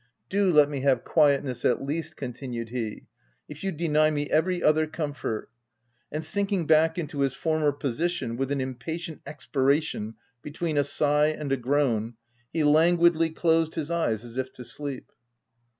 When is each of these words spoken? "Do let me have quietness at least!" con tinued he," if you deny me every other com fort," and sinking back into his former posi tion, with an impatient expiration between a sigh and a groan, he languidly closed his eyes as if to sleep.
"Do 0.31 0.51
let 0.51 0.67
me 0.67 0.79
have 0.81 1.03
quietness 1.03 1.63
at 1.63 1.83
least!" 1.85 2.17
con 2.17 2.33
tinued 2.33 2.69
he," 2.69 3.05
if 3.47 3.63
you 3.63 3.71
deny 3.71 4.09
me 4.09 4.27
every 4.31 4.63
other 4.63 4.87
com 4.87 5.13
fort," 5.13 5.51
and 6.11 6.25
sinking 6.25 6.65
back 6.65 6.97
into 6.97 7.19
his 7.19 7.35
former 7.35 7.71
posi 7.71 8.09
tion, 8.09 8.35
with 8.35 8.51
an 8.51 8.61
impatient 8.61 9.21
expiration 9.27 10.15
between 10.41 10.79
a 10.79 10.83
sigh 10.83 11.27
and 11.27 11.51
a 11.51 11.57
groan, 11.57 12.15
he 12.51 12.63
languidly 12.63 13.29
closed 13.29 13.75
his 13.75 13.91
eyes 13.91 14.25
as 14.25 14.37
if 14.37 14.51
to 14.53 14.65
sleep. 14.65 15.11